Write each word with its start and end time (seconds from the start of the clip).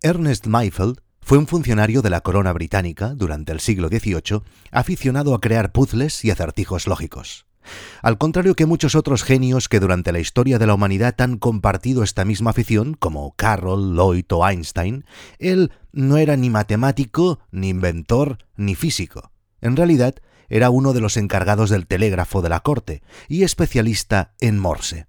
Ernest 0.00 0.46
Mayfeld 0.46 1.00
fue 1.20 1.38
un 1.38 1.48
funcionario 1.48 2.02
de 2.02 2.10
la 2.10 2.20
corona 2.20 2.52
británica 2.52 3.14
durante 3.16 3.50
el 3.50 3.58
siglo 3.58 3.88
XVIII, 3.88 4.42
aficionado 4.70 5.34
a 5.34 5.40
crear 5.40 5.72
puzzles 5.72 6.24
y 6.24 6.30
acertijos 6.30 6.86
lógicos. 6.86 7.46
Al 8.00 8.16
contrario 8.16 8.54
que 8.54 8.64
muchos 8.64 8.94
otros 8.94 9.24
genios 9.24 9.68
que 9.68 9.80
durante 9.80 10.12
la 10.12 10.20
historia 10.20 10.60
de 10.60 10.68
la 10.68 10.74
humanidad 10.74 11.20
han 11.20 11.36
compartido 11.36 12.04
esta 12.04 12.24
misma 12.24 12.50
afición, 12.50 12.94
como 12.94 13.34
Carroll, 13.34 13.96
Lloyd 13.96 14.26
o 14.30 14.48
Einstein, 14.48 15.04
él 15.40 15.72
no 15.90 16.16
era 16.16 16.36
ni 16.36 16.48
matemático, 16.48 17.40
ni 17.50 17.68
inventor, 17.68 18.38
ni 18.56 18.76
físico. 18.76 19.32
En 19.60 19.74
realidad, 19.74 20.14
era 20.48 20.70
uno 20.70 20.92
de 20.92 21.00
los 21.00 21.16
encargados 21.16 21.70
del 21.70 21.88
telégrafo 21.88 22.40
de 22.40 22.50
la 22.50 22.60
corte 22.60 23.02
y 23.26 23.42
especialista 23.42 24.34
en 24.40 24.60
Morse. 24.60 25.07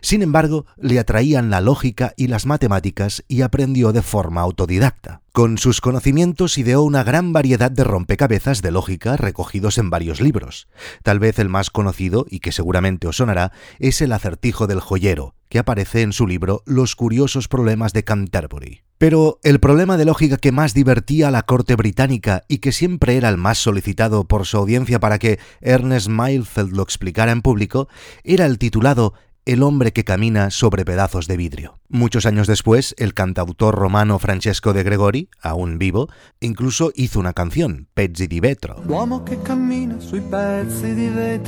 Sin 0.00 0.22
embargo, 0.22 0.66
le 0.76 0.98
atraían 0.98 1.50
la 1.50 1.60
lógica 1.60 2.14
y 2.16 2.28
las 2.28 2.46
matemáticas 2.46 3.24
y 3.28 3.42
aprendió 3.42 3.92
de 3.92 4.02
forma 4.02 4.40
autodidacta. 4.40 5.22
Con 5.32 5.56
sus 5.56 5.80
conocimientos 5.80 6.58
ideó 6.58 6.82
una 6.82 7.04
gran 7.04 7.32
variedad 7.32 7.70
de 7.70 7.84
rompecabezas 7.84 8.60
de 8.60 8.70
lógica 8.70 9.16
recogidos 9.16 9.78
en 9.78 9.88
varios 9.88 10.20
libros. 10.20 10.68
Tal 11.02 11.18
vez 11.18 11.38
el 11.38 11.48
más 11.48 11.70
conocido, 11.70 12.26
y 12.28 12.40
que 12.40 12.52
seguramente 12.52 13.06
os 13.06 13.16
sonará, 13.16 13.52
es 13.78 14.02
el 14.02 14.12
acertijo 14.12 14.66
del 14.66 14.80
joyero, 14.80 15.34
que 15.48 15.58
aparece 15.58 16.02
en 16.02 16.12
su 16.12 16.26
libro 16.26 16.62
Los 16.66 16.96
curiosos 16.96 17.48
problemas 17.48 17.94
de 17.94 18.04
Canterbury. 18.04 18.82
Pero 18.98 19.40
el 19.42 19.58
problema 19.58 19.96
de 19.96 20.04
lógica 20.04 20.36
que 20.36 20.52
más 20.52 20.74
divertía 20.74 21.28
a 21.28 21.32
la 21.32 21.42
corte 21.42 21.76
británica 21.76 22.44
y 22.46 22.58
que 22.58 22.70
siempre 22.70 23.16
era 23.16 23.28
el 23.30 23.36
más 23.36 23.58
solicitado 23.58 24.24
por 24.24 24.46
su 24.46 24.58
audiencia 24.58 25.00
para 25.00 25.18
que 25.18 25.40
Ernest 25.60 26.08
Mayfeld 26.08 26.72
lo 26.72 26.82
explicara 26.82 27.32
en 27.32 27.42
público 27.42 27.88
era 28.22 28.46
el 28.46 28.58
titulado 28.58 29.14
el 29.44 29.62
hombre 29.62 29.92
que 29.92 30.04
camina 30.04 30.50
sobre 30.50 30.84
pedazos 30.84 31.26
de 31.26 31.36
vidrio. 31.36 31.78
Muchos 31.88 32.26
años 32.26 32.46
después, 32.46 32.94
el 32.98 33.12
cantautor 33.12 33.74
romano 33.74 34.18
Francesco 34.18 34.72
de 34.72 34.82
Gregori, 34.84 35.28
aún 35.40 35.78
vivo, 35.78 36.08
incluso 36.40 36.92
hizo 36.94 37.18
una 37.18 37.32
canción, 37.32 37.88
Pezzi 37.94 38.26
di 38.28 38.40
vetro. 38.40 38.82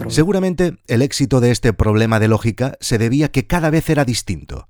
Seguramente 0.08 0.76
el 0.86 1.02
éxito 1.02 1.40
de 1.40 1.50
este 1.50 1.72
problema 1.72 2.18
de 2.18 2.28
lógica 2.28 2.76
se 2.80 2.98
debía 2.98 3.30
que 3.30 3.46
cada 3.46 3.70
vez 3.70 3.88
era 3.88 4.04
distinto. 4.04 4.68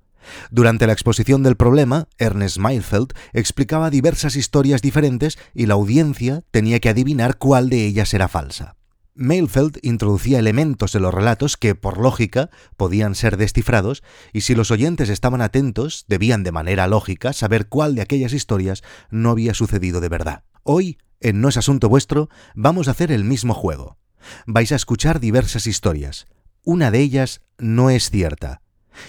Durante 0.51 0.87
la 0.87 0.93
exposición 0.93 1.43
del 1.43 1.57
problema, 1.57 2.09
Ernest 2.19 2.59
Mayfeld 2.59 3.13
explicaba 3.33 3.91
diversas 3.91 4.37
historias 4.37 4.83
diferentes 4.83 5.39
y 5.55 5.67
la 5.67 5.75
audiencia 5.75 6.43
tenía 6.51 6.81
que 6.81 6.89
adivinar 6.89 7.37
cuál 7.37 7.69
de 7.69 7.85
ellas 7.85 8.15
era 8.15 8.29
falsa. 8.29 8.77
Mayfeld 9.17 9.79
introducía 9.83 10.41
elementos 10.41 10.95
en 10.95 11.03
los 11.03 11.15
relatos 11.15 11.57
que, 11.57 11.75
por 11.75 11.99
lógica, 11.99 12.51
podían 12.77 13.15
ser 13.15 13.37
descifrados, 13.37 14.03
y 14.33 14.41
si 14.41 14.55
los 14.55 14.71
oyentes 14.71 15.09
estaban 15.09 15.41
atentos, 15.41 16.05
debían 16.09 16.43
de 16.43 16.53
manera 16.53 16.89
lógica 16.89 17.33
saber 17.33 17.69
cuál 17.69 17.95
de 17.95 18.03
aquellas 18.03 18.33
historias 18.33 18.83
no 19.11 19.31
había 19.31 19.55
sucedido 19.55 20.01
de 20.01 20.09
verdad. 20.09 20.45
Hoy, 20.65 20.99
en 21.21 21.41
No 21.41 21.49
es 21.49 21.57
Asunto 21.57 21.89
Vuestro, 21.89 22.29
vamos 22.55 22.89
a 22.89 22.91
hacer 22.91 23.13
el 23.13 23.25
mismo 23.25 23.55
juego. 23.55 23.99
Vais 24.47 24.73
a 24.73 24.77
escuchar 24.77 25.21
diversas 25.21 25.67
historias. 25.67 26.27
Una 26.65 26.91
de 26.91 27.01
ellas 27.01 27.43
no 27.59 27.91
es 27.91 28.11
cierta. 28.11 28.63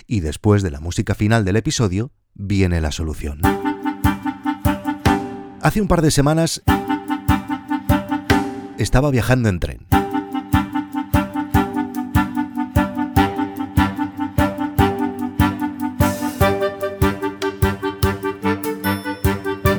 Y 0.06 0.20
después 0.20 0.62
de 0.62 0.72
la 0.72 0.80
música 0.80 1.16
final 1.16 1.46
del 1.46 1.56
episodio, 1.56 2.12
viene 2.34 2.80
la 2.80 2.92
solución. 2.92 3.42
Hace 5.62 5.82
un 5.82 5.88
par 5.88 6.04
de 6.04 6.12
semanas 6.12 6.62
estaba 8.78 9.12
viajando 9.12 9.50
en 9.50 9.60
tren. 9.60 9.80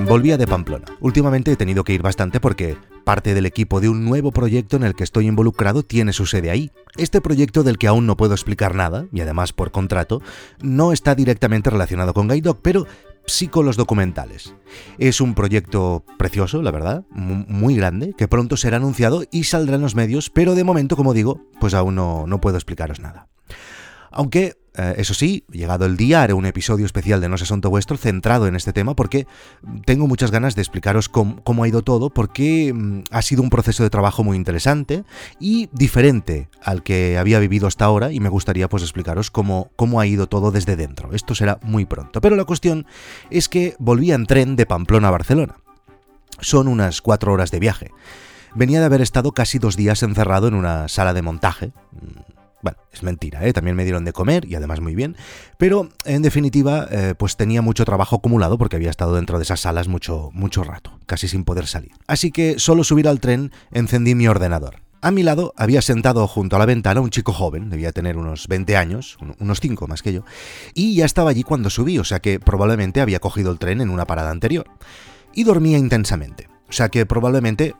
Volvía 0.08 0.38
de 0.38 0.47
Pamplona. 0.47 0.86
Últimamente 1.00 1.50
he 1.50 1.56
tenido 1.56 1.83
que 1.83 1.92
ir 1.92 2.00
bastante 2.00 2.38
porque 2.38 2.78
parte 3.05 3.34
del 3.34 3.44
equipo 3.44 3.80
de 3.80 3.88
un 3.88 4.05
nuevo 4.05 4.30
proyecto 4.30 4.77
en 4.77 4.84
el 4.84 4.94
que 4.94 5.05
estoy 5.05 5.27
involucrado 5.27 5.83
tiene 5.83 6.12
su 6.12 6.27
sede 6.27 6.50
ahí. 6.50 6.70
Este 6.97 7.21
proyecto 7.21 7.65
del 7.65 7.76
que 7.76 7.88
aún 7.88 8.06
no 8.06 8.16
puedo 8.16 8.32
explicar 8.32 8.75
nada, 8.75 9.06
y 9.12 9.21
además 9.21 9.53
por 9.53 9.72
contrato, 9.72 10.22
no 10.62 10.92
está 10.92 11.15
directamente 11.15 11.71
relacionado 11.71 12.15
con 12.15 12.28
Guide 12.28 12.54
pero 12.62 12.87
sí 13.26 13.48
con 13.48 13.66
los 13.66 13.76
documentales. 13.76 14.54
Es 14.98 15.20
un 15.20 15.34
proyecto 15.34 16.04
precioso, 16.19 16.62
la 16.62 16.70
verdad, 16.70 17.04
muy 17.10 17.76
grande, 17.76 18.14
que 18.16 18.28
pronto 18.28 18.56
será 18.56 18.76
anunciado 18.78 19.25
y 19.31 19.44
saldrá 19.44 19.76
en 19.76 19.82
los 19.82 19.94
medios, 19.94 20.31
pero 20.31 20.54
de 20.54 20.64
momento, 20.64 20.97
como 20.97 21.14
digo, 21.14 21.42
pues 21.60 21.75
aún 21.75 21.94
no, 21.94 22.26
no 22.26 22.41
puedo 22.41 22.56
explicaros 22.56 23.00
nada. 23.00 23.28
Aunque 24.16 24.56
eh, 24.78 24.94
eso 24.97 25.12
sí, 25.12 25.44
llegado 25.53 25.84
el 25.84 25.99
día, 25.99 26.22
haré 26.22 26.32
un 26.32 26.47
episodio 26.47 26.87
especial 26.87 27.21
de 27.21 27.28
No 27.28 27.34
es 27.34 27.43
asunto 27.43 27.69
vuestro 27.69 27.99
centrado 27.99 28.47
en 28.47 28.56
este 28.56 28.72
tema 28.72 28.97
porque 28.97 29.27
tengo 29.84 30.06
muchas 30.06 30.31
ganas 30.31 30.54
de 30.54 30.62
explicaros 30.62 31.10
cómo, 31.10 31.62
ha 31.62 31.69
ido 31.69 31.82
todo, 31.82 32.09
porque 32.09 32.72
mm, 32.75 33.04
ha 33.10 33.21
sido 33.21 33.43
un 33.43 33.50
proceso 33.50 33.82
de 33.82 33.91
trabajo 33.91 34.25
muy 34.25 34.38
interesante 34.38 35.04
y 35.38 35.69
diferente 35.72 36.49
al 36.62 36.82
que 36.82 37.19
había 37.19 37.38
vivido 37.41 37.66
hasta 37.66 37.84
ahora 37.84 38.10
y 38.10 38.21
me 38.21 38.31
gustaría 38.31 38.71
pues 38.71 38.82
explicaros 38.82 39.31
cómo, 39.31 39.71
cómo 39.77 40.00
ha 40.00 40.06
ido 40.06 40.28
todo 40.28 40.50
desde 40.50 40.77
dentro. 40.77 41.12
Esto 41.12 41.34
será 41.34 41.59
muy 41.62 41.84
pronto. 41.84 42.22
Pero 42.22 42.37
la 42.37 42.44
cuestión 42.44 42.87
es 43.28 43.50
que 43.50 43.77
volví 43.78 44.12
en 44.12 44.25
tren 44.25 44.56
de 44.56 44.65
Pamplona 44.65 45.09
a 45.09 45.10
Barcelona. 45.10 45.56
Son 46.41 46.69
unas 46.69 47.03
cuatro 47.03 47.34
horas 47.34 47.50
de 47.50 47.60
viaje. 47.60 47.91
Venía 48.54 48.81
de 48.81 48.87
haber 48.87 49.03
estado 49.03 49.33
casi 49.33 49.59
dos 49.59 49.77
días 49.77 50.03
encerrado 50.03 50.48
en 50.48 50.54
una 50.54 50.88
sala 50.88 51.12
de 51.12 51.21
montaje 51.21 51.72
bueno, 52.62 52.78
es 52.93 53.03
mentira, 53.03 53.47
¿eh? 53.47 53.53
también 53.53 53.77
me 53.77 53.84
dieron 53.84 54.05
de 54.05 54.12
comer 54.12 54.44
y 54.47 54.55
además 54.55 54.81
muy 54.81 54.94
bien, 54.94 55.17
pero 55.59 55.89
en 56.05 56.22
definitiva 56.22 56.89
eh, 56.91 57.15
pues 57.17 57.37
tenía 57.37 57.62
mucho 57.62 57.84
trabajo 57.84 58.17
acumulado 58.17 58.59
porque 58.59 58.77
había 58.77 58.91
estado 58.91 59.15
dentro 59.15 59.39
de 59.39 59.44
esas 59.44 59.61
salas 59.61 59.89
mucho, 59.89 60.31
mucho 60.33 60.65
rato, 60.65 60.99
casi 61.06 61.28
sin 61.28 61.45
poder 61.45 61.66
salir. 61.66 61.93
Así 62.06 62.31
que 62.31 62.59
solo 62.59 62.84
subir 62.84 63.09
al 63.09 63.21
tren 63.21 63.53
encendí 63.72 64.15
mi 64.15 64.27
ordenador. 64.27 64.83
A 65.03 65.11
mi 65.11 65.22
lado 65.22 65.53
había 65.56 65.83
sentado 65.83 66.27
junto 66.27 66.56
a 66.56 66.59
la 66.59 66.66
ventana 66.66 67.00
un 67.00 67.11
chico 67.11 67.33
joven, 67.33 67.71
debía 67.71 67.93
tener 67.93 68.16
unos 68.16 68.49
20 68.49 68.77
años, 68.77 69.19
unos 69.39 69.61
5 69.61 69.87
más 69.87 70.03
que 70.03 70.12
yo, 70.12 70.25
y 70.75 70.97
ya 70.97 71.05
estaba 71.05 71.31
allí 71.31 71.43
cuando 71.43 71.71
subí, 71.71 71.99
o 71.99 72.05
sea 72.05 72.21
que 72.21 72.41
probablemente 72.41 73.00
había 73.00 73.21
cogido 73.21 73.53
el 73.53 73.59
tren 73.59 73.81
en 73.81 73.91
una 73.91 74.06
parada 74.06 74.31
anterior. 74.31 74.66
Y 75.34 75.45
dormía 75.45 75.78
intensamente. 75.78 76.49
O 76.69 76.72
sea 76.72 76.88
que 76.88 77.06
probablemente 77.06 77.75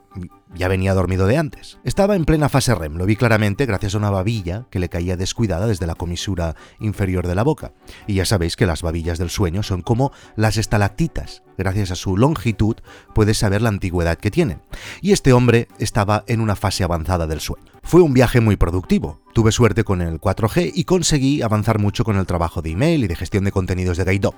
ya 0.55 0.69
venía 0.69 0.95
dormido 0.95 1.27
de 1.27 1.37
antes. 1.37 1.79
Estaba 1.85 2.17
en 2.17 2.25
plena 2.25 2.49
fase 2.49 2.75
REM, 2.75 2.97
lo 2.97 3.07
vi 3.07 3.17
claramente 3.17 3.67
gracias 3.67 3.95
a 3.95 3.99
una 3.99 4.11
babilla 4.11 4.67
que 4.71 4.79
le 4.79 4.89
caía 4.89 5.17
descuidada 5.17 5.67
desde 5.67 5.87
la 5.87 5.97
comisura 5.97 6.55
inferior 6.79 7.27
de 7.27 7.35
la 7.35 7.43
boca. 7.43 7.73
Y 8.07 8.15
ya 8.15 8.25
sabéis 8.25 8.57
que 8.57 8.67
las 8.67 8.83
babillas 8.83 9.19
del 9.19 9.31
sueño 9.31 9.63
son 9.63 9.83
como 9.83 10.13
las 10.37 10.57
estalactitas. 10.57 11.43
Gracias 11.59 11.91
a 11.91 11.97
su 11.97 12.17
longitud 12.17 12.77
puedes 13.15 13.39
saber 13.39 13.63
la 13.63 13.71
antigüedad 13.71 14.19
que 14.19 14.31
tienen. 14.31 14.63
Y 15.01 15.13
este 15.13 15.33
hombre 15.33 15.69
estaba 15.79 16.25
en 16.27 16.41
una 16.41 16.57
fase 16.57 16.85
avanzada 16.85 17.27
del 17.27 17.41
sueño. 17.41 17.73
Fue 17.83 18.03
un 18.03 18.15
viaje 18.15 18.41
muy 18.41 18.57
productivo. 18.57 19.21
Tuve 19.33 19.53
suerte 19.53 19.85
con 19.85 20.03
el 20.03 20.21
4G 20.21 20.73
y 20.75 20.85
conseguí 20.85 21.43
avanzar 21.43 21.79
mucho 21.79 22.05
con 22.05 22.17
el 22.17 22.27
trabajo 22.27 22.63
de 22.63 22.71
email 22.71 23.05
y 23.05 23.07
de 23.07 23.17
gestión 23.17 23.45
de 23.45 23.53
contenidos 23.53 23.97
de 23.97 24.05
Guide 24.05 24.31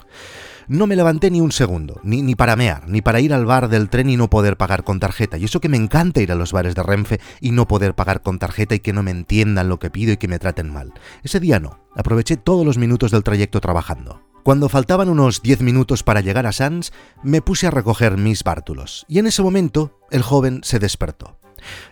no 0.69 0.87
me 0.87 0.97
levanté 0.97 1.31
ni 1.31 1.41
un 1.41 1.53
segundo, 1.53 2.01
ni, 2.03 2.23
ni 2.23 2.35
para 2.35 2.57
mear, 2.57 2.89
ni 2.89 3.03
para 3.03 3.21
ir 3.21 3.35
al 3.35 3.47
bar 3.47 3.69
del 3.69 3.89
tren 3.89 4.11
y 4.11 4.17
no 4.17 4.31
poder 4.31 4.57
pagar 4.57 4.85
con 4.85 5.01
tarjeta. 5.01 5.39
Y 5.39 5.45
eso 5.45 5.61
que 5.61 5.69
me 5.69 5.77
encanta 5.77 6.21
ir 6.21 6.31
a 6.31 6.35
los 6.35 6.53
bares 6.53 6.75
de 6.75 6.83
Renfe 6.83 7.21
y 7.41 7.51
no 7.51 7.67
poder 7.67 7.95
pagar 7.95 8.23
con 8.23 8.39
tarjeta 8.39 8.75
y 8.75 8.81
que 8.81 8.93
no 8.93 9.03
me 9.03 9.11
entiendan 9.11 9.69
lo 9.69 9.79
que 9.79 9.91
pido 9.91 10.13
y 10.13 10.17
que 10.17 10.29
me 10.29 10.39
traten 10.39 10.73
mal. 10.73 10.93
Ese 11.23 11.41
día 11.41 11.59
no, 11.61 11.81
aproveché 11.97 12.37
todos 12.37 12.65
los 12.65 12.79
minutos 12.79 13.11
del 13.11 13.25
trayecto 13.25 13.61
trabajando. 13.61 14.23
Cuando 14.45 14.69
faltaban 14.69 15.09
unos 15.09 15.43
10 15.43 15.61
minutos 15.61 16.03
para 16.03 16.21
llegar 16.21 16.47
a 16.47 16.53
Sans, 16.53 16.93
me 17.23 17.43
puse 17.43 17.67
a 17.67 17.71
recoger 17.71 18.17
mis 18.17 18.45
bártulos, 18.45 19.05
y 19.09 19.19
en 19.19 19.27
ese 19.27 19.43
momento 19.43 19.99
el 20.11 20.23
joven 20.23 20.61
se 20.63 20.79
despertó. 20.79 21.38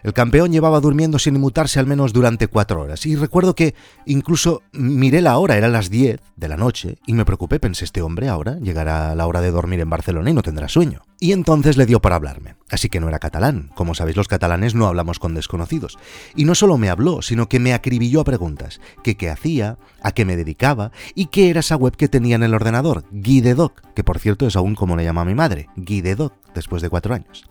El 0.02 0.12
campeón 0.12 0.52
llevaba 0.52 0.80
durmiendo 0.80 1.18
sin 1.18 1.36
inmutarse 1.36 1.78
al 1.78 1.86
menos 1.86 2.12
durante 2.12 2.48
cuatro 2.48 2.82
horas, 2.82 3.06
y 3.06 3.16
recuerdo 3.16 3.54
que 3.54 3.74
incluso 4.06 4.62
miré 4.72 5.20
la 5.20 5.38
hora, 5.38 5.56
era 5.56 5.68
las 5.68 5.90
diez 5.90 6.20
de 6.36 6.48
la 6.48 6.56
noche, 6.56 6.98
y 7.06 7.14
me 7.14 7.24
preocupé, 7.24 7.60
pensé, 7.60 7.84
este 7.84 8.02
hombre 8.02 8.28
ahora 8.28 8.58
llegará 8.60 9.10
a 9.10 9.14
la 9.14 9.26
hora 9.26 9.40
de 9.40 9.50
dormir 9.50 9.80
en 9.80 9.90
Barcelona 9.90 10.30
y 10.30 10.34
no 10.34 10.42
tendrá 10.42 10.68
sueño. 10.68 11.02
Y 11.18 11.32
entonces 11.32 11.78
le 11.78 11.86
dio 11.86 12.00
por 12.02 12.12
hablarme, 12.12 12.56
así 12.70 12.90
que 12.90 13.00
no 13.00 13.08
era 13.08 13.18
catalán, 13.18 13.70
como 13.74 13.94
sabéis 13.94 14.18
los 14.18 14.28
catalanes 14.28 14.74
no 14.74 14.86
hablamos 14.86 15.18
con 15.18 15.34
desconocidos. 15.34 15.98
Y 16.34 16.44
no 16.44 16.54
solo 16.54 16.76
me 16.76 16.90
habló, 16.90 17.22
sino 17.22 17.48
que 17.48 17.58
me 17.58 17.72
acribilló 17.72 18.20
a 18.20 18.24
preguntas, 18.24 18.80
que 19.02 19.16
qué 19.16 19.30
hacía, 19.30 19.78
a 20.02 20.12
qué 20.12 20.26
me 20.26 20.36
dedicaba, 20.36 20.92
y 21.14 21.26
qué 21.26 21.48
era 21.48 21.60
esa 21.60 21.76
web 21.76 21.96
que 21.96 22.08
tenía 22.08 22.36
en 22.36 22.42
el 22.42 22.52
ordenador, 22.52 23.04
Guidedoc, 23.12 23.80
que 23.94 24.04
por 24.04 24.18
cierto 24.18 24.46
es 24.46 24.56
aún 24.56 24.74
como 24.74 24.94
le 24.94 25.04
llama 25.04 25.24
mi 25.24 25.34
madre, 25.34 25.68
Guidedoc, 25.76 26.34
después 26.54 26.82
de 26.82 26.90
cuatro 26.90 27.14
años. 27.14 27.44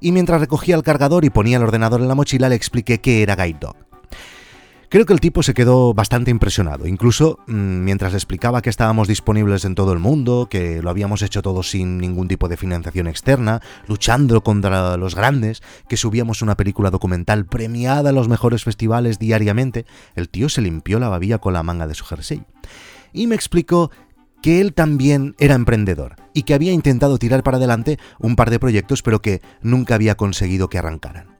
Y 0.00 0.10
mientras 0.10 0.40
recogía 0.40 0.74
el 0.74 0.82
cargador 0.82 1.24
y 1.24 1.30
ponía 1.30 1.58
el 1.58 1.62
ordenador 1.62 2.00
en 2.00 2.08
la 2.08 2.16
mochila 2.16 2.48
le 2.48 2.56
expliqué 2.56 3.00
qué 3.00 3.22
era 3.22 3.36
Guide 3.36 3.58
Dog. 3.60 3.93
Creo 4.94 5.06
que 5.06 5.12
el 5.12 5.18
tipo 5.18 5.42
se 5.42 5.54
quedó 5.54 5.92
bastante 5.92 6.30
impresionado, 6.30 6.86
incluso 6.86 7.40
mm, 7.48 7.82
mientras 7.82 8.12
le 8.12 8.16
explicaba 8.16 8.62
que 8.62 8.70
estábamos 8.70 9.08
disponibles 9.08 9.64
en 9.64 9.74
todo 9.74 9.92
el 9.92 9.98
mundo, 9.98 10.46
que 10.48 10.82
lo 10.82 10.88
habíamos 10.88 11.20
hecho 11.22 11.42
todo 11.42 11.64
sin 11.64 11.98
ningún 11.98 12.28
tipo 12.28 12.46
de 12.46 12.56
financiación 12.56 13.08
externa, 13.08 13.60
luchando 13.88 14.44
contra 14.44 14.96
los 14.96 15.16
grandes, 15.16 15.64
que 15.88 15.96
subíamos 15.96 16.42
una 16.42 16.56
película 16.56 16.92
documental 16.92 17.44
premiada 17.44 18.10
a 18.10 18.12
los 18.12 18.28
mejores 18.28 18.62
festivales 18.62 19.18
diariamente, 19.18 19.84
el 20.14 20.28
tío 20.28 20.48
se 20.48 20.62
limpió 20.62 21.00
la 21.00 21.08
babilla 21.08 21.38
con 21.38 21.54
la 21.54 21.64
manga 21.64 21.88
de 21.88 21.94
su 21.96 22.04
jersey. 22.04 22.44
Y 23.12 23.26
me 23.26 23.34
explicó 23.34 23.90
que 24.42 24.60
él 24.60 24.74
también 24.74 25.34
era 25.40 25.56
emprendedor 25.56 26.14
y 26.34 26.44
que 26.44 26.54
había 26.54 26.70
intentado 26.70 27.18
tirar 27.18 27.42
para 27.42 27.56
adelante 27.56 27.98
un 28.20 28.36
par 28.36 28.50
de 28.50 28.60
proyectos 28.60 29.02
pero 29.02 29.20
que 29.20 29.42
nunca 29.60 29.96
había 29.96 30.14
conseguido 30.14 30.68
que 30.68 30.78
arrancaran. 30.78 31.34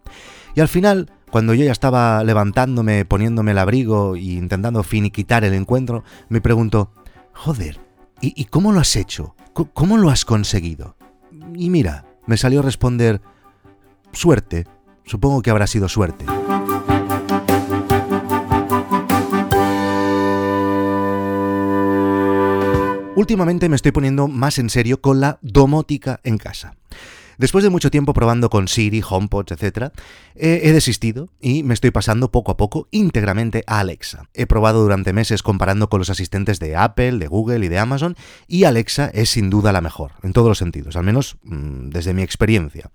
Y 0.57 0.61
al 0.61 0.69
final, 0.69 1.11
cuando 1.35 1.53
yo 1.53 1.65
ya 1.65 1.73
estaba 1.73 2.23
levantándome, 2.23 3.05
poniéndome 3.05 3.51
el 3.51 3.59
abrigo 3.59 4.15
e 4.15 4.21
intentando 4.21 4.85
finiquitar 4.85 5.43
el 5.43 5.53
encuentro, 5.53 6.05
me 6.29 6.41
preguntó, 6.41 6.93
joder, 7.33 7.81
¿y, 8.21 8.45
cómo 8.45 8.71
lo 8.71 8.79
has 8.79 8.95
hecho? 8.95 9.35
¿Cómo 9.53 9.97
lo 9.99 10.11
has 10.11 10.25
conseguido? 10.25 10.97
Y 11.57 11.71
mira, 11.71 12.07
me 12.29 12.37
salió 12.37 12.61
a 12.61 12.63
responder, 12.63 13.21
suerte, 14.13 14.69
supongo 15.03 15.43
que 15.43 15.51
habrá 15.51 15.67
sido 15.67 15.89
suerte. 15.89 16.25
Últimamente 23.17 23.69
me 23.69 23.75
estoy 23.75 23.91
poniendo 23.91 24.29
más 24.29 24.61
en 24.61 24.71
serio 24.71 25.01
con 25.01 25.21
la 25.21 25.41
domótica 25.43 26.21
en 26.23 26.39
casa. 26.39 26.77
Después 27.39 27.65
de 27.65 27.71
mucho 27.71 27.91
tiempo 27.91 28.13
probando 28.13 28.51
con 28.51 28.69
Siri, 28.69 29.03
HomePods, 29.09 29.53
etc., 29.53 29.93
he, 30.35 30.73
desistido 30.73 31.29
y 31.41 31.63
me 31.63 31.75
estoy 31.75 31.91
pasando 31.91 32.31
poco 32.31 32.53
a 32.53 32.57
poco 32.57 32.89
íntegramente 32.91 33.65
a 33.67 33.81
Alexa. 33.81 34.29
He 34.35 34.47
probado 34.47 34.83
durante 34.83 35.13
meses 35.13 35.43
comparando 35.43 35.89
con 35.89 35.99
los 35.99 36.11
asistentes 36.11 36.59
de 36.59 36.77
Apple, 36.77 37.19
de 37.19 37.27
Google 37.27 37.65
y 37.65 37.69
de 37.69 37.79
Amazon, 37.79 38.17
y 38.47 38.65
Alexa 38.65 39.11
es 39.13 39.31
sin 39.31 39.51
duda 39.51 39.73
la 39.73 39.81
mejor, 39.81 40.13
en 40.23 40.33
todos 40.33 40.49
los 40.49 40.59
sentidos, 40.59 40.97
al 40.97 41.05
menos 41.05 41.37
mm, 41.43 41.91
desde 41.91 42.15
mi 42.15 42.23
experiencia 42.23 42.91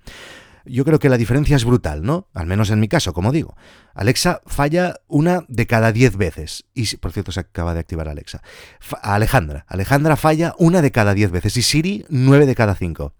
yo 0.69 0.85
creo 0.85 0.99
que 0.99 1.09
la 1.09 1.17
diferencia 1.17 1.55
es 1.55 1.65
brutal, 1.65 2.03
¿no? 2.03 2.27
Al 2.33 2.45
menos 2.45 2.69
en 2.69 2.79
mi 2.79 2.87
caso, 2.87 3.13
como 3.13 3.31
digo. 3.31 3.55
Alexa 3.93 4.41
falla 4.45 4.95
una 5.07 5.43
de 5.47 5.67
cada 5.67 5.91
diez 5.91 6.15
veces. 6.15 6.65
Y, 6.73 6.95
por 6.97 7.11
cierto, 7.11 7.31
se 7.31 7.41
acaba 7.41 7.73
de 7.73 7.79
activar 7.79 8.07
Alexa. 8.07 8.41
Alejandra. 9.01 9.65
Alejandra 9.67 10.15
falla 10.15 10.53
una 10.57 10.81
de 10.81 10.91
cada 10.91 11.13
diez 11.13 11.31
veces. 11.31 11.57
Y 11.57 11.61
Siri, 11.61 12.05
nueve 12.09 12.45
de 12.45 12.55
cada 12.55 12.75
cinco. 12.75 13.13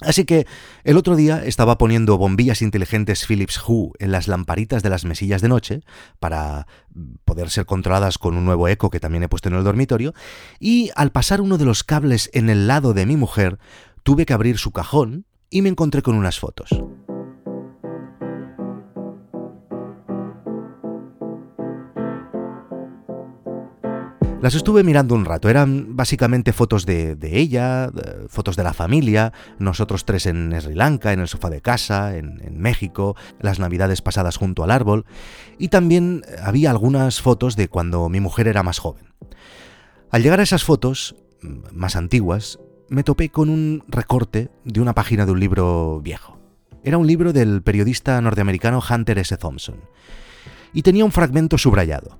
Así 0.00 0.24
que 0.24 0.46
el 0.84 0.96
otro 0.96 1.16
día 1.16 1.44
estaba 1.44 1.78
poniendo 1.78 2.16
bombillas 2.16 2.62
inteligentes 2.62 3.26
Philips 3.26 3.60
Hue 3.66 3.92
en 3.98 4.12
las 4.12 4.28
lamparitas 4.28 4.82
de 4.82 4.90
las 4.90 5.04
mesillas 5.04 5.42
de 5.42 5.48
noche 5.48 5.80
para 6.18 6.66
poder 7.24 7.50
ser 7.50 7.66
controladas 7.66 8.18
con 8.18 8.36
un 8.36 8.44
nuevo 8.44 8.68
eco 8.68 8.90
que 8.90 9.00
también 9.00 9.22
he 9.22 9.28
puesto 9.28 9.48
en 9.48 9.56
el 9.56 9.64
dormitorio 9.64 10.14
y 10.58 10.90
al 10.96 11.12
pasar 11.12 11.40
uno 11.40 11.58
de 11.58 11.64
los 11.64 11.84
cables 11.84 12.30
en 12.32 12.50
el 12.50 12.66
lado 12.66 12.94
de 12.94 13.06
mi 13.06 13.16
mujer 13.16 13.58
tuve 14.02 14.26
que 14.26 14.32
abrir 14.32 14.58
su 14.58 14.72
cajón 14.72 15.26
y 15.50 15.62
me 15.62 15.68
encontré 15.68 16.02
con 16.02 16.14
unas 16.14 16.38
fotos. 16.38 16.70
Las 24.40 24.54
estuve 24.54 24.82
mirando 24.82 25.14
un 25.14 25.26
rato, 25.26 25.50
eran 25.50 25.96
básicamente 25.96 26.54
fotos 26.54 26.86
de, 26.86 27.18
ella, 27.22 27.90
fotos 28.28 28.56
de 28.56 28.64
la 28.64 28.72
familia, 28.72 29.34
nosotros 29.58 30.06
tres 30.06 30.24
en 30.24 30.58
Sri 30.58 30.74
Lanka, 30.74 31.12
en 31.12 31.20
el 31.20 31.28
sofá 31.28 31.50
de 31.50 31.60
casa, 31.60 32.16
en, 32.16 32.40
en, 32.42 32.58
México, 32.58 33.16
las 33.38 33.58
navidades 33.58 34.00
pasadas 34.00 34.38
junto 34.38 34.64
al 34.64 34.70
árbol, 34.70 35.04
y 35.58 35.68
también 35.68 36.22
había 36.42 36.70
algunas 36.70 37.20
fotos 37.20 37.54
de 37.54 37.68
cuando 37.68 38.08
mi 38.08 38.20
mujer 38.20 38.48
era 38.48 38.62
más 38.62 38.78
joven. 38.78 39.12
Al 40.10 40.22
llegar 40.22 40.40
a 40.40 40.44
esas 40.44 40.64
fotos, 40.64 41.16
más 41.70 41.94
antiguas, 41.94 42.58
me 42.88 43.04
topé 43.04 43.28
con 43.28 43.50
un 43.50 43.84
recorte 43.88 44.50
de 44.64 44.80
una 44.80 44.94
página 44.94 45.26
de 45.26 45.32
un 45.32 45.40
libro 45.40 46.00
viejo. 46.02 46.40
Era 46.82 46.96
un 46.96 47.06
libro 47.06 47.34
del 47.34 47.62
periodista 47.62 48.18
norteamericano 48.22 48.80
Hunter 48.88 49.18
S. 49.18 49.36
Thompson. 49.36 49.76
Y 50.72 50.80
tenía 50.80 51.04
un 51.04 51.12
fragmento 51.12 51.58
subrayado. 51.58 52.18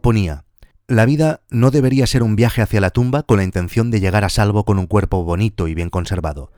Ponía, 0.00 0.46
la 0.88 1.04
vida 1.04 1.42
no 1.50 1.70
debería 1.70 2.06
ser 2.06 2.22
un 2.22 2.34
viaje 2.34 2.62
hacia 2.62 2.80
la 2.80 2.90
tumba 2.90 3.22
con 3.22 3.36
la 3.36 3.44
intención 3.44 3.90
de 3.90 4.00
llegar 4.00 4.24
a 4.24 4.30
salvo 4.30 4.64
con 4.64 4.78
un 4.78 4.86
cuerpo 4.86 5.22
bonito 5.22 5.68
y 5.68 5.74
bien 5.74 5.90
conservado, 5.90 6.50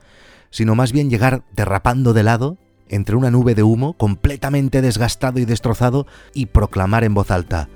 sino 0.49 0.73
más 0.73 0.93
bien 0.93 1.09
llegar 1.09 1.43
derrapando 1.53 2.13
de 2.13 2.23
lado 2.23 2.57
entre 2.87 3.17
una 3.17 3.29
nube 3.29 3.55
de 3.55 3.63
humo 3.63 3.93
completamente 3.93 4.81
desgastado 4.81 5.39
y 5.39 5.45
destrozado 5.45 6.07
y 6.33 6.47
proclamar 6.47 7.03
en 7.03 7.13
voz 7.13 7.29
alta, 7.29 7.67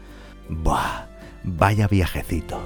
¡Buah! 0.49 1.07
Vaya 1.43 1.87
viajecito. 1.87 2.59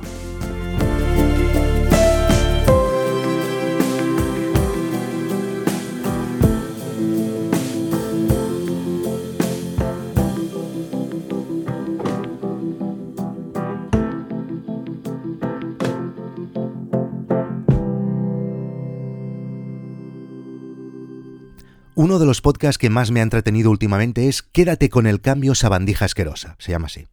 Uno 22.02 22.18
de 22.18 22.26
los 22.26 22.40
podcasts 22.40 22.78
que 22.78 22.90
más 22.90 23.12
me 23.12 23.20
ha 23.20 23.24
entretenido 23.24 23.70
últimamente 23.70 24.30
es 24.30 24.42
Quédate 24.42 24.88
con 24.88 25.06
el 25.06 25.20
cambio 25.20 25.54
sabandija 25.54 26.06
asquerosa, 26.06 26.56
se 26.58 26.72
llama 26.72 26.86
así. 26.86 27.08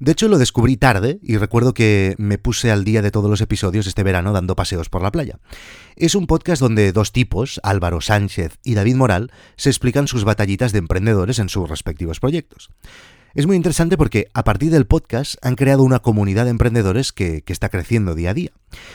De 0.00 0.12
hecho, 0.12 0.28
lo 0.28 0.36
descubrí 0.36 0.76
tarde 0.76 1.18
y 1.22 1.38
recuerdo 1.38 1.72
que 1.72 2.14
me 2.18 2.36
puse 2.36 2.70
al 2.70 2.84
día 2.84 3.00
de 3.00 3.10
todos 3.10 3.30
los 3.30 3.40
episodios 3.40 3.86
este 3.86 4.02
verano 4.02 4.34
dando 4.34 4.54
paseos 4.54 4.90
por 4.90 5.00
la 5.00 5.12
playa. 5.12 5.38
Es 5.96 6.14
un 6.14 6.26
podcast 6.26 6.60
donde 6.60 6.92
dos 6.92 7.10
tipos, 7.10 7.58
Álvaro 7.62 8.02
Sánchez 8.02 8.58
y 8.62 8.74
David 8.74 8.96
Moral, 8.96 9.32
se 9.56 9.70
explican 9.70 10.08
sus 10.08 10.24
batallitas 10.24 10.72
de 10.72 10.80
emprendedores 10.80 11.38
en 11.38 11.48
sus 11.48 11.66
respectivos 11.66 12.20
proyectos. 12.20 12.68
Es 13.38 13.46
muy 13.46 13.54
interesante 13.54 13.96
porque 13.96 14.26
a 14.34 14.42
partir 14.42 14.72
del 14.72 14.88
podcast 14.88 15.36
han 15.42 15.54
creado 15.54 15.84
una 15.84 16.00
comunidad 16.00 16.46
de 16.46 16.50
emprendedores 16.50 17.12
que, 17.12 17.44
está 17.46 17.68
creciendo 17.68 18.16
día 18.16 18.30
a 18.30 18.34
día. 18.34 18.50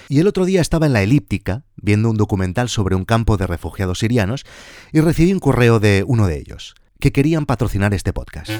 Y 0.09 0.19
el 0.19 0.27
otro 0.27 0.43
día 0.43 0.59
estaba 0.59 0.85
en 0.85 0.91
la 0.91 1.01
elíptica 1.01 1.63
viendo 1.77 2.09
un 2.09 2.17
documental 2.17 2.67
sobre 2.67 2.95
un 2.95 3.05
campo 3.05 3.37
de 3.37 3.47
refugiados 3.47 3.99
sirianos 3.99 4.43
y 4.91 4.99
recibí 4.99 5.31
un 5.31 5.39
correo 5.39 5.79
de 5.79 6.03
uno 6.05 6.27
de 6.27 6.39
ellos, 6.39 6.75
que 6.99 7.13
querían 7.13 7.45
patrocinar 7.45 7.93
este 7.93 8.11
podcast. 8.11 8.51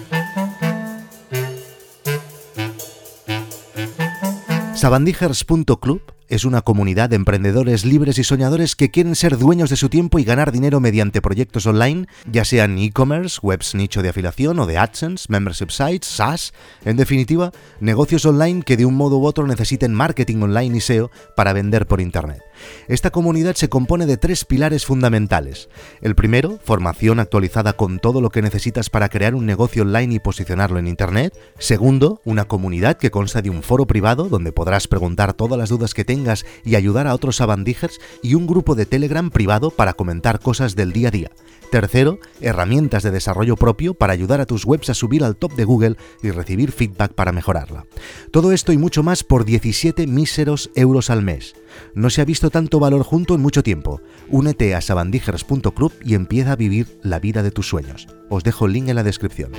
Sabandijers.club 4.76 6.13
es 6.34 6.46
una 6.46 6.64
comunidad 6.64 7.12
de 7.12 7.16
emprendedores 7.16 7.86
libres 7.86 8.18
y 8.18 8.24
soñadores 8.24 8.76
que 8.76 8.90
quieren 8.90 9.16
ser 9.16 9.38
dueños 9.38 9.70
de 9.70 9.76
su 9.76 9.88
tiempo 9.90 10.18
y 10.18 10.24
ganar 10.24 10.52
dinero 10.52 10.80
mediante 10.80 11.22
proyectos 11.22 11.68
online, 11.68 12.08
ya 12.26 12.44
sean 12.44 12.80
e-commerce, 12.80 13.40
webs 13.44 13.76
nicho 13.76 14.02
de 14.02 14.10
afiliación 14.10 14.58
o 14.58 14.66
de 14.66 14.80
AdSense, 14.80 15.28
membership 15.30 15.70
sites, 15.70 16.08
SaaS, 16.08 16.54
en 16.86 16.98
definitiva, 16.98 17.52
negocios 17.80 18.26
online 18.26 18.64
que 18.64 18.78
de 18.78 18.86
un 18.86 18.96
modo 18.96 19.20
u 19.20 19.26
otro 19.28 19.46
necesiten 19.46 19.94
marketing 19.94 20.42
online 20.42 20.78
y 20.78 20.82
SEO 20.82 21.12
para 21.36 21.54
vender 21.54 21.86
por 21.86 22.02
Internet. 22.02 22.42
Esta 22.88 23.12
comunidad 23.12 23.56
se 23.56 23.70
compone 23.70 24.06
de 24.06 24.18
tres 24.18 24.46
pilares 24.46 24.86
fundamentales. 24.86 25.70
El 26.02 26.16
primero, 26.16 26.60
formación 26.64 27.20
actualizada 27.20 27.74
con 27.74 28.00
todo 28.00 28.22
lo 28.22 28.30
que 28.30 28.42
necesitas 28.42 28.90
para 28.90 29.10
crear 29.10 29.36
un 29.36 29.46
negocio 29.46 29.84
online 29.84 30.16
y 30.16 30.20
posicionarlo 30.20 30.80
en 30.80 30.88
Internet. 30.88 31.34
Segundo, 31.58 32.22
una 32.26 32.46
comunidad 32.46 32.98
que 32.98 33.12
consta 33.12 33.42
de 33.42 33.50
un 33.50 33.64
foro 33.64 33.86
privado 33.86 34.30
donde 34.30 34.52
podrás 34.52 34.88
preguntar 34.88 35.34
todas 35.34 35.58
las 35.58 35.70
dudas 35.70 35.94
que 35.94 36.06
tengas 36.06 36.46
y 36.64 36.76
ayudar 36.76 37.08
a 37.08 37.14
otros 37.14 37.38
sabandijers 37.38 38.00
y 38.22 38.36
un 38.36 38.48
grupo 38.48 38.76
de 38.76 38.86
Telegram 38.86 39.30
privado 39.30 39.72
para 39.72 39.94
comentar 39.94 40.40
cosas 40.40 40.76
del 40.76 40.94
día 40.94 41.08
a 41.08 41.12
día. 41.12 41.32
Tercero, 41.74 42.20
herramientas 42.40 43.02
de 43.02 43.10
desarrollo 43.10 43.56
propio 43.56 43.96
para 43.96 44.14
ayudar 44.14 44.40
a 44.40 44.46
tus 44.46 44.64
webs 44.64 44.92
a 44.92 44.94
subir 44.94 45.24
al 45.24 45.36
top 45.36 45.56
de 45.56 45.64
Google 45.64 45.98
y 46.22 46.30
recibir 46.30 46.72
feedback 46.72 47.14
para 47.14 47.32
mejorarla. 47.32 47.88
Todo 48.30 48.52
esto 48.52 48.74
y 48.74 48.78
mucho 48.78 49.02
más 49.02 49.24
por 49.24 49.44
17 49.44 50.06
míseros 50.06 50.70
euros 50.76 51.10
al 51.10 51.24
mes. 51.24 51.56
No 51.96 52.12
se 52.12 52.22
ha 52.22 52.26
visto 52.26 52.52
tanto 52.52 52.80
valor 52.80 53.02
junto 53.02 53.34
en 53.34 53.42
mucho 53.42 53.64
tiempo. 53.64 54.02
Únete 54.30 54.76
a 54.76 54.82
sabandijers.club 54.82 55.92
y 56.06 56.14
empieza 56.14 56.52
a 56.52 56.58
vivir 56.58 57.00
la 57.02 57.18
vida 57.18 57.42
de 57.42 57.50
tus 57.50 57.70
sueños. 57.70 58.08
Os 58.30 58.44
dejo 58.44 58.68
el 58.68 58.74
link 58.74 58.90
en 58.90 58.96
la 58.96 59.04
descripción. 59.04 59.52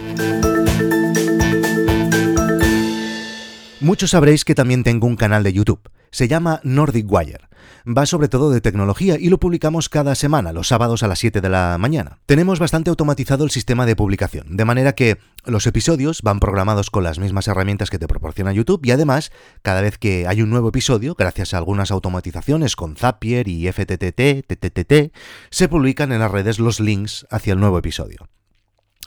Muchos 3.80 4.12
sabréis 4.12 4.44
que 4.44 4.54
también 4.54 4.85
tengo 4.85 5.09
un 5.09 5.16
canal 5.16 5.42
de 5.42 5.52
YouTube. 5.52 5.80
Se 6.14 6.28
llama 6.28 6.61
Nordic 6.62 7.11
Wire 7.11 7.49
va 7.87 8.06
sobre 8.06 8.28
todo 8.28 8.50
de 8.50 8.61
tecnología 8.61 9.16
y 9.18 9.30
lo 9.30 9.38
publicamos 9.38 9.88
cada 9.88 10.14
semana, 10.14 10.52
los 10.52 10.68
sábados 10.68 11.02
a 11.02 11.09
las 11.09 11.18
7 11.18 11.40
de 11.40 11.49
la 11.49 11.76
mañana. 11.78 12.18
Tenemos 12.26 12.61
bastante 12.61 12.90
automatizado 12.90 13.42
el 13.42 13.50
sistema 13.50 13.85
de 13.85 13.97
publicación, 13.97 14.56
de 14.56 14.64
manera 14.64 14.94
que 14.94 15.18
los 15.44 15.66
episodios 15.66 16.23
van 16.23 16.38
programados 16.38 16.90
con 16.90 17.02
las 17.02 17.18
mismas 17.18 17.49
herramientas 17.49 17.90
que 17.90 17.99
te 17.99 18.06
proporciona 18.06 18.52
YouTube 18.52 18.85
y 18.85 18.92
además, 18.92 19.33
cada 19.62 19.80
vez 19.80 19.99
que 19.99 20.28
hay 20.28 20.40
un 20.40 20.50
nuevo 20.50 20.68
episodio, 20.68 21.16
gracias 21.18 21.52
a 21.52 21.59
algunas 21.59 21.90
automatizaciones 21.90 22.76
con 22.76 22.94
Zapier 22.94 23.49
y 23.49 23.71
FTTT, 23.71 24.47
TTT, 24.47 25.12
se 25.50 25.68
publican 25.68 26.12
en 26.12 26.21
las 26.21 26.30
redes 26.30 26.61
los 26.61 26.78
links 26.78 27.26
hacia 27.28 27.54
el 27.54 27.61
nuevo 27.61 27.78
episodio. 27.78 28.28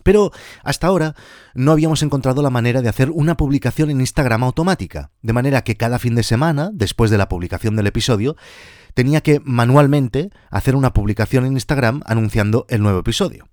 Pero 0.08 0.32
hasta 0.64 0.88
ahora 0.88 1.16
no 1.54 1.74
habíamos 1.74 2.02
encontrado 2.02 2.42
la 2.42 2.50
manera 2.50 2.82
de 2.82 2.88
hacer 2.88 3.12
una 3.12 3.36
publicación 3.36 3.90
en 3.90 4.00
Instagram 4.00 4.42
automática, 4.42 5.12
de 5.22 5.34
manera 5.34 5.66
que 5.66 5.76
cada 5.76 6.00
fin 6.00 6.16
de 6.16 6.24
semana, 6.24 6.70
después 6.72 7.12
de 7.12 7.18
la 7.18 7.28
publicación 7.28 7.76
del 7.76 7.88
episodio, 7.88 8.38
tenía 8.94 9.20
que 9.20 9.42
manualmente 9.44 10.30
hacer 10.50 10.78
una 10.78 10.94
publicación 10.94 11.44
en 11.44 11.52
Instagram 11.52 12.04
anunciando 12.06 12.66
el 12.70 12.84
nuevo 12.84 13.00
episodio. 13.00 13.50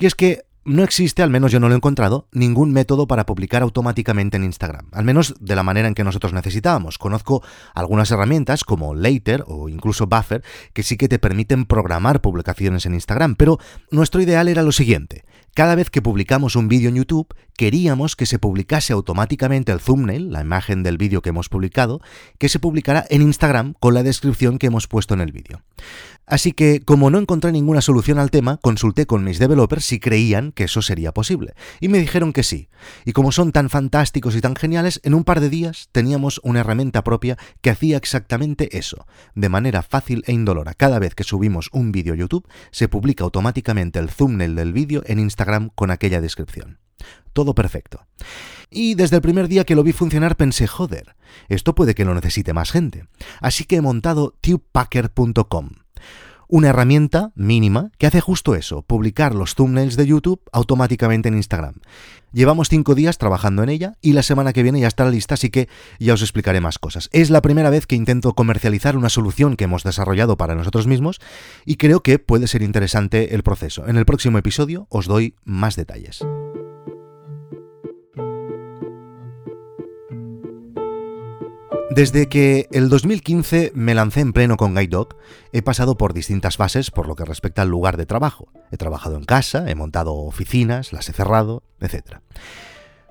Y 0.00 0.06
es 0.06 0.16
que 0.16 0.48
no 0.64 0.82
existe, 0.82 1.22
al 1.22 1.30
menos 1.30 1.52
yo 1.52 1.60
no 1.60 1.68
lo 1.68 1.74
he 1.74 1.76
encontrado, 1.76 2.26
ningún 2.32 2.72
método 2.72 3.06
para 3.06 3.24
publicar 3.24 3.62
automáticamente 3.62 4.36
en 4.36 4.44
Instagram, 4.44 4.88
al 4.92 5.04
menos 5.04 5.34
de 5.40 5.56
la 5.56 5.62
manera 5.62 5.86
en 5.88 5.94
que 5.94 6.04
nosotros 6.04 6.32
necesitábamos. 6.32 6.98
Conozco 6.98 7.42
algunas 7.74 8.10
herramientas 8.10 8.64
como 8.64 8.94
Later 8.94 9.44
o 9.46 9.68
incluso 9.68 10.08
Buffer 10.08 10.42
que 10.72 10.82
sí 10.82 10.96
que 10.96 11.08
te 11.08 11.18
permiten 11.18 11.64
programar 11.64 12.20
publicaciones 12.20 12.84
en 12.84 12.94
Instagram, 12.94 13.36
pero 13.36 13.58
nuestro 13.90 14.20
ideal 14.20 14.48
era 14.48 14.62
lo 14.62 14.72
siguiente. 14.72 15.24
Cada 15.58 15.74
vez 15.74 15.90
que 15.90 16.02
publicamos 16.02 16.54
un 16.54 16.68
vídeo 16.68 16.88
en 16.88 16.94
YouTube, 16.94 17.34
queríamos 17.56 18.14
que 18.14 18.26
se 18.26 18.38
publicase 18.38 18.92
automáticamente 18.92 19.72
el 19.72 19.80
thumbnail, 19.80 20.30
la 20.30 20.40
imagen 20.40 20.84
del 20.84 20.98
vídeo 20.98 21.20
que 21.20 21.30
hemos 21.30 21.48
publicado, 21.48 22.00
que 22.38 22.48
se 22.48 22.60
publicara 22.60 23.04
en 23.10 23.22
Instagram 23.22 23.74
con 23.80 23.92
la 23.92 24.04
descripción 24.04 24.58
que 24.58 24.68
hemos 24.68 24.86
puesto 24.86 25.14
en 25.14 25.20
el 25.20 25.32
vídeo. 25.32 25.64
Así 26.26 26.52
que, 26.52 26.80
como 26.80 27.10
no 27.10 27.18
encontré 27.18 27.50
ninguna 27.50 27.80
solución 27.80 28.20
al 28.20 28.30
tema, 28.30 28.58
consulté 28.58 29.06
con 29.06 29.24
mis 29.24 29.40
developers 29.40 29.84
si 29.84 29.98
creían 29.98 30.52
que 30.52 30.64
eso 30.64 30.80
sería 30.82 31.12
posible. 31.12 31.54
Y 31.80 31.88
me 31.88 31.98
dijeron 31.98 32.32
que 32.32 32.44
sí. 32.44 32.68
Y 33.04 33.12
como 33.12 33.32
son 33.32 33.50
tan 33.50 33.70
fantásticos 33.70 34.36
y 34.36 34.40
tan 34.40 34.54
geniales, 34.54 35.00
en 35.02 35.14
un 35.14 35.24
par 35.24 35.40
de 35.40 35.48
días 35.48 35.88
teníamos 35.90 36.38
una 36.44 36.60
herramienta 36.60 37.02
propia 37.02 37.36
que 37.62 37.70
hacía 37.70 37.96
exactamente 37.96 38.78
eso. 38.78 39.06
De 39.34 39.48
manera 39.48 39.82
fácil 39.82 40.22
e 40.26 40.32
indolora, 40.32 40.74
cada 40.74 41.00
vez 41.00 41.16
que 41.16 41.24
subimos 41.24 41.70
un 41.72 41.90
vídeo 41.90 42.12
a 42.12 42.16
YouTube, 42.16 42.46
se 42.70 42.88
publica 42.88 43.24
automáticamente 43.24 43.98
el 43.98 44.10
thumbnail 44.10 44.54
del 44.54 44.74
vídeo 44.74 45.02
en 45.06 45.18
Instagram 45.18 45.47
con 45.74 45.90
aquella 45.90 46.20
descripción. 46.20 46.78
Todo 47.32 47.54
perfecto. 47.54 48.06
Y 48.70 48.94
desde 48.94 49.16
el 49.16 49.22
primer 49.22 49.48
día 49.48 49.64
que 49.64 49.74
lo 49.74 49.82
vi 49.82 49.92
funcionar 49.92 50.36
pensé, 50.36 50.66
joder, 50.66 51.16
esto 51.48 51.74
puede 51.74 51.94
que 51.94 52.04
lo 52.04 52.14
necesite 52.14 52.52
más 52.52 52.70
gente. 52.70 53.06
Así 53.40 53.64
que 53.64 53.76
he 53.76 53.80
montado 53.80 54.34
tubepacker.com 54.40 55.70
una 56.48 56.68
herramienta 56.68 57.30
mínima 57.34 57.90
que 57.98 58.06
hace 58.06 58.20
justo 58.20 58.54
eso, 58.54 58.82
publicar 58.82 59.34
los 59.34 59.54
thumbnails 59.54 59.96
de 59.96 60.06
YouTube 60.06 60.40
automáticamente 60.52 61.28
en 61.28 61.36
Instagram. 61.36 61.74
Llevamos 62.32 62.68
cinco 62.68 62.94
días 62.94 63.18
trabajando 63.18 63.62
en 63.62 63.68
ella 63.68 63.94
y 64.02 64.12
la 64.12 64.22
semana 64.22 64.52
que 64.52 64.62
viene 64.62 64.80
ya 64.80 64.88
estará 64.88 65.10
lista, 65.10 65.34
así 65.34 65.50
que 65.50 65.68
ya 65.98 66.14
os 66.14 66.22
explicaré 66.22 66.60
más 66.60 66.78
cosas. 66.78 67.08
Es 67.12 67.30
la 67.30 67.42
primera 67.42 67.70
vez 67.70 67.86
que 67.86 67.96
intento 67.96 68.34
comercializar 68.34 68.96
una 68.96 69.08
solución 69.08 69.56
que 69.56 69.64
hemos 69.64 69.84
desarrollado 69.84 70.36
para 70.36 70.54
nosotros 70.54 70.86
mismos 70.86 71.20
y 71.64 71.76
creo 71.76 72.02
que 72.02 72.18
puede 72.18 72.46
ser 72.46 72.62
interesante 72.62 73.34
el 73.34 73.42
proceso. 73.42 73.86
En 73.86 73.96
el 73.96 74.04
próximo 74.04 74.38
episodio 74.38 74.86
os 74.90 75.06
doy 75.06 75.36
más 75.44 75.76
detalles. 75.76 76.24
Desde 81.90 82.28
que 82.28 82.68
el 82.70 82.90
2015 82.90 83.72
me 83.74 83.94
lancé 83.94 84.20
en 84.20 84.34
pleno 84.34 84.56
con 84.58 84.74
Guide 84.74 84.88
Dog, 84.88 85.16
he 85.52 85.62
pasado 85.62 85.96
por 85.96 86.12
distintas 86.12 86.58
fases 86.58 86.90
por 86.90 87.08
lo 87.08 87.16
que 87.16 87.24
respecta 87.24 87.62
al 87.62 87.70
lugar 87.70 87.96
de 87.96 88.04
trabajo. 88.04 88.48
He 88.70 88.76
trabajado 88.76 89.16
en 89.16 89.24
casa, 89.24 89.70
he 89.70 89.74
montado 89.74 90.14
oficinas, 90.14 90.92
las 90.92 91.08
he 91.08 91.12
cerrado, 91.14 91.62
etc. 91.80 92.18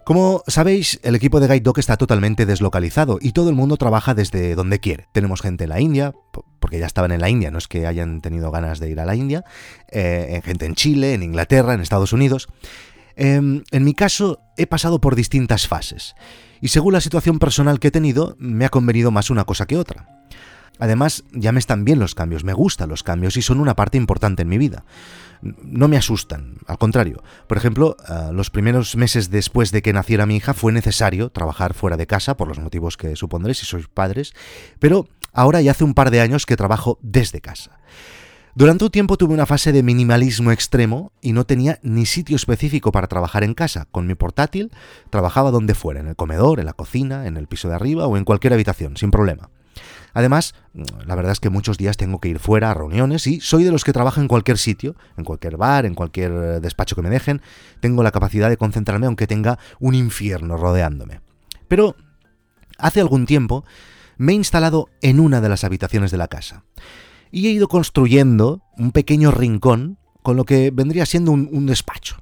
Como 0.05 0.43
sabéis, 0.48 1.00
el 1.03 1.15
equipo 1.15 1.39
de 1.39 1.48
Guide 1.48 1.62
Dog 1.62 1.79
está 1.79 1.98
totalmente 1.98 2.46
deslocalizado 2.46 3.17
y 3.19 3.31
todo 3.31 3.50
el 3.50 3.55
mundo 3.55 3.77
trabaja 3.77 4.13
desde 4.13 4.55
donde 4.55 4.79
quiere. 4.79 5.07
Tenemos 5.12 5.41
gente 5.41 5.65
en 5.65 5.72
la 5.72 5.81
India, 5.81 6.13
porque 6.60 6.79
ya 6.79 6.86
estaban 6.86 7.12
en 7.12 7.19
la 7.19 7.29
India, 7.29 7.51
no 7.51 7.57
es 7.57 7.67
que 7.67 7.88
hayan 7.88 8.22
tenido 8.22 8.51
ganas 8.51 8.79
de 8.79 8.89
ir 8.89 9.00
a 9.00 9.05
la 9.05 9.15
India, 9.15 9.43
eh, 9.91 10.39
gente 10.46 10.65
en 10.65 10.75
Chile, 10.75 11.13
en 11.15 11.24
Inglaterra, 11.24 11.74
en 11.74 11.81
Estados 11.81 12.13
Unidos. 12.13 12.48
Em, 13.18 13.64
en 13.72 13.84
mi 13.84 13.96
caso, 13.96 14.40
he 14.58 14.68
pasado 14.68 15.02
por 15.02 15.16
distintas 15.16 15.68
fases, 15.68 16.16
y 16.62 16.70
según 16.70 16.94
la 16.94 17.02
situación 17.02 17.40
personal 17.40 17.80
que 17.80 17.90
he 17.90 17.92
tenido, 17.92 18.36
me 18.40 18.64
ha 18.66 18.70
convenido 18.70 19.10
más 19.12 19.30
una 19.30 19.44
cosa 19.44 19.66
que 19.66 19.78
otra. 19.78 20.08
Además, 20.80 21.24
ya 21.32 21.52
me 21.52 21.60
están 21.60 21.84
bien 21.84 21.98
los 21.98 22.14
cambios, 22.14 22.44
me 22.44 22.54
gustan 22.54 22.90
los 22.90 23.02
cambios 23.02 23.36
y 23.36 23.42
son 23.42 23.60
una 23.60 23.76
parte 23.76 23.98
importante 23.98 24.44
en 24.44 24.50
mi 24.50 24.60
vida. 24.60 24.84
No 25.42 25.88
me 25.88 25.98
asustan, 25.98 26.58
al 26.68 26.78
contrario. 26.78 27.24
Por 27.48 27.58
ejemplo, 27.58 27.98
eh, 28.08 28.30
los 28.32 28.52
primeros 28.52 28.96
meses 28.96 29.32
después 29.32 29.72
de 29.72 29.82
que 29.82 29.94
naciera 29.94 30.28
mi 30.28 30.36
hija 30.36 30.54
fue 30.54 30.72
necesario 30.72 31.32
trabajar 31.32 31.74
fuera 31.74 31.98
de 31.98 32.06
casa, 32.06 32.38
por 32.38 32.48
los 32.48 32.60
motivos 32.60 32.98
que 32.98 33.16
supondréis 33.16 33.58
si 33.58 33.66
sois 33.66 33.88
padres, 33.88 34.34
pero 34.78 35.08
ahora 35.34 35.62
ya 35.62 35.72
hace 35.72 35.84
un 35.84 35.96
par 35.96 36.12
de 36.12 36.22
años 36.22 36.46
que 36.46 36.56
trabajo 36.56 37.00
desde 37.02 37.42
casa. 37.42 37.80
Durante 38.58 38.86
un 38.86 38.90
tiempo 38.90 39.18
tuve 39.18 39.36
una 39.36 39.46
fase 39.46 39.72
de 39.72 39.84
minimalismo 39.84 40.52
extremo 40.52 41.12
y 41.22 41.32
no 41.32 41.46
tenía 41.46 41.78
ni 41.84 42.08
sitio 42.08 42.36
específico 42.36 42.92
para 42.92 43.06
trabajar 43.06 43.44
en 43.44 43.54
casa. 43.54 43.88
Con 43.92 44.08
mi 44.08 44.16
portátil 44.16 44.72
trabajaba 45.12 45.52
donde 45.52 45.76
fuera, 45.76 46.00
en 46.00 46.08
el 46.08 46.16
comedor, 46.16 46.60
en 46.60 46.66
la 46.66 46.74
cocina, 46.74 47.28
en 47.28 47.38
el 47.38 47.46
piso 47.46 47.70
de 47.70 47.76
arriba 47.76 48.08
o 48.08 48.18
en 48.18 48.24
cualquier 48.24 48.54
habitación, 48.54 48.98
sin 48.98 49.12
problema. 49.12 49.52
Además, 50.16 50.56
la 51.06 51.14
verdad 51.14 51.34
es 51.34 51.40
que 51.40 51.52
muchos 51.52 51.78
días 51.78 51.98
tengo 51.98 52.20
que 52.20 52.30
ir 52.30 52.40
fuera 52.40 52.72
a 52.72 52.74
reuniones 52.74 53.28
y 53.28 53.42
soy 53.42 53.64
de 53.64 53.70
los 53.70 53.84
que 53.84 53.94
trabaja 53.94 54.22
en 54.22 54.28
cualquier 54.28 54.58
sitio, 54.58 54.96
en 55.18 55.24
cualquier 55.24 55.56
bar, 55.56 55.86
en 55.86 55.94
cualquier 55.94 56.32
eh, 56.32 56.60
despacho 56.60 56.96
que 56.96 57.04
me 57.04 57.12
dejen. 57.12 57.44
Tengo 57.80 58.02
la 58.02 58.10
capacidad 58.10 58.50
de 58.50 58.58
concentrarme 58.58 59.06
aunque 59.06 59.28
tenga 59.28 59.60
un 59.80 59.94
infierno 59.94 60.58
rodeándome. 60.58 61.22
Pero 61.68 61.96
hace 62.80 63.02
algún 63.02 63.28
tiempo 63.28 63.66
me 64.18 64.32
he 64.32 64.36
instalado 64.36 64.90
en 65.04 65.20
una 65.20 65.42
de 65.42 65.50
las 65.50 65.64
habitaciones 65.64 66.10
de 66.10 66.18
la 66.18 66.28
casa 66.28 66.64
y 67.31 67.48
he 67.48 67.51
ido 67.51 67.67
construyendo 67.67 68.62
un 68.77 68.91
pequeño 68.91 69.31
rincón 69.31 69.98
con 70.22 70.36
lo 70.36 70.43
que 70.43 70.72
vendría 70.72 71.05
siendo 71.05 71.31
un, 71.31 71.65
despacho. 71.65 72.17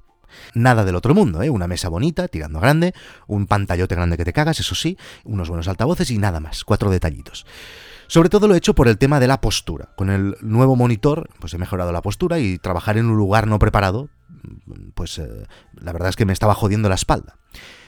Nada 0.54 0.86
del 0.86 0.96
otro 0.96 1.16
mundo, 1.16 1.42
¿eh? 1.42 1.50
Una 1.50 1.68
mesa 1.68 1.90
bonita, 1.90 2.28
tirando 2.28 2.60
grande, 2.60 2.94
un 3.28 3.48
pantallote 3.48 3.96
grande 3.96 4.18
que 4.18 4.26
te 4.26 4.34
cagas, 4.34 4.60
eso 4.60 4.76
sí, 4.76 4.98
unos 5.24 5.50
buenos 5.50 5.68
altavoces 5.68 6.12
y 6.12 6.18
nada 6.18 6.40
más, 6.40 6.64
cuatro 6.64 6.92
detallitos. 6.92 7.46
Sobre 8.08 8.30
todo 8.30 8.48
lo 8.48 8.54
he 8.54 8.58
hecho 8.58 8.76
por 8.76 8.88
el 8.88 8.98
tema 8.98 9.20
de 9.20 9.28
la 9.28 9.42
postura. 9.42 9.90
Con 9.98 10.10
el 10.10 10.36
nuevo 10.42 10.76
monitor, 10.76 11.30
pues 11.40 11.54
he 11.56 11.58
mejorado 11.58 11.92
la 11.92 12.04
postura 12.04 12.38
y 12.38 12.60
trabajar 12.60 12.98
en 12.98 13.08
un 13.08 13.18
lugar 13.18 13.48
no 13.48 13.58
preparado, 13.58 14.10
pues 14.94 15.18
eh, 15.18 15.48
la 15.74 15.92
verdad 15.92 16.10
es 16.10 16.16
que 16.16 16.26
me 16.26 16.34
estaba 16.34 16.54
jodiendo 16.54 16.90
la 16.90 16.96
espalda. 16.96 17.40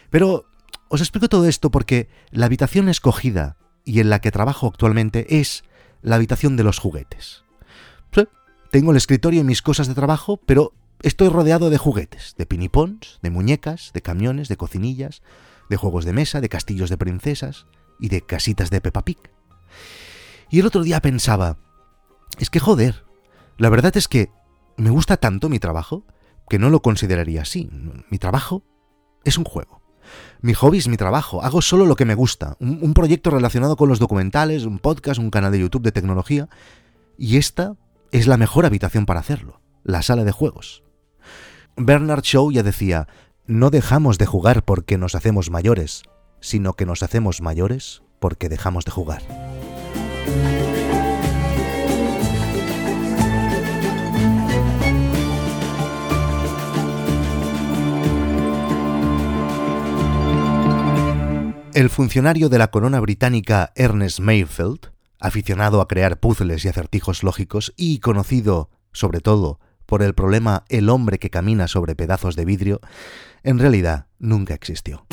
Pero 0.10 0.46
os 0.90 1.02
explico 1.02 1.30
todo 1.30 1.46
esto 1.46 1.70
porque 1.70 2.10
la 2.32 2.46
habitación 2.48 2.90
escogida 2.90 3.58
y 3.86 4.00
en 4.00 4.10
la 4.10 4.20
que 4.20 4.32
trabajo 4.32 4.68
actualmente 4.68 5.40
es 5.40 5.64
la 6.08 6.16
habitación 6.16 6.56
de 6.56 6.64
los 6.64 6.80
juguetes. 6.80 7.44
tengo 8.70 8.92
el 8.92 8.98
escritorio 8.98 9.42
y 9.42 9.44
mis 9.46 9.62
cosas 9.62 9.88
de 9.88 9.96
trabajo, 9.96 10.42
pero 10.46 10.74
estoy 11.02 11.30
rodeado 11.30 11.70
de 11.70 11.78
juguetes, 11.78 12.36
de 12.38 12.46
pinipons, 12.46 13.20
de 13.22 13.30
muñecas, 13.30 13.92
de 13.94 14.02
camiones, 14.02 14.50
de 14.50 14.58
cocinillas, 14.58 15.22
de 15.70 15.78
juegos 15.78 16.04
de 16.04 16.12
mesa, 16.12 16.42
de 16.42 16.50
castillos 16.50 16.90
de 16.90 16.98
princesas 16.98 17.66
y 18.00 18.10
de 18.10 18.22
casitas 18.22 18.70
de 18.70 18.82
Peppa 18.82 19.06
Pig. 19.06 19.18
Y 20.50 20.60
el 20.60 20.66
otro 20.66 20.84
día 20.84 21.02
pensaba, 21.02 21.58
es 22.40 22.50
que 22.50 22.60
joder, 22.60 23.06
la 23.58 23.70
verdad 23.70 23.96
es 23.96 24.10
que 24.10 24.32
me 24.76 24.90
gusta 24.90 25.16
tanto 25.16 25.48
mi 25.48 25.60
trabajo 25.60 26.06
que 26.50 26.60
no 26.60 26.70
lo 26.70 26.82
consideraría 26.82 27.44
así. 27.44 27.70
Mi 28.10 28.18
trabajo 28.18 28.64
es 29.24 29.38
un 29.38 29.46
juego. 29.46 29.82
Mi 30.42 30.54
hobby 30.54 30.78
es 30.78 30.88
mi 30.88 30.98
trabajo, 30.98 31.44
hago 31.44 31.62
solo 31.62 31.86
lo 31.86 31.96
que 31.96 32.06
me 32.06 32.16
gusta, 32.16 32.58
un, 32.60 32.94
proyecto 32.94 33.30
relacionado 33.30 33.76
con 33.76 33.90
los 33.90 34.00
documentales, 34.00 34.66
un 34.66 34.80
podcast, 34.80 35.20
un 35.20 35.32
canal 35.32 35.52
de 35.52 35.60
YouTube 35.60 35.84
de 35.84 35.92
tecnología, 35.92 36.50
y 37.18 37.38
esta 37.38 37.76
es 38.12 38.28
la 38.28 38.38
mejor 38.38 38.66
habitación 38.66 39.06
para 39.06 39.20
hacerlo, 39.20 39.62
la 39.84 40.02
sala 40.02 40.24
de 40.24 40.32
juegos. 40.32 40.84
Bernard 41.76 42.24
Shaw 42.24 42.52
ya 42.52 42.64
decía, 42.64 43.08
no 43.46 43.70
dejamos 43.70 44.18
de 44.18 44.26
jugar 44.26 44.64
porque 44.64 44.98
nos 44.98 45.16
hacemos 45.16 45.50
mayores, 45.50 46.04
sino 46.40 46.74
que 46.74 46.86
nos 46.86 47.04
hacemos 47.04 47.42
mayores 47.42 48.02
porque 48.20 48.50
dejamos 48.50 48.86
de 48.86 48.92
jugar. 48.92 49.24
El 61.78 61.92
funcionario 61.92 62.50
de 62.50 62.58
la 62.58 62.72
corona 62.72 63.00
británica 63.00 63.72
Ernest 63.76 64.20
Mayfield, 64.20 64.92
aficionado 65.20 65.80
a 65.80 65.88
crear 65.88 66.20
puzzles 66.20 66.66
y 66.66 66.70
acertijos 66.70 67.22
lógicos 67.22 67.72
y 67.78 68.00
conocido, 68.00 68.72
sobre 68.94 69.20
todo, 69.20 69.60
por 69.86 70.02
el 70.02 70.16
problema 70.16 70.64
El 70.70 70.90
hombre 70.90 71.20
que 71.20 71.30
camina 71.30 71.68
sobre 71.68 71.96
pedazos 71.96 72.36
de 72.36 72.46
vidrio, 72.46 72.82
en 73.44 73.60
realidad 73.60 74.08
nunca 74.18 74.56
existió. 74.56 75.06